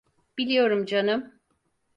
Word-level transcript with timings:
Biliyorum 0.37 0.85
canım. 0.85 1.31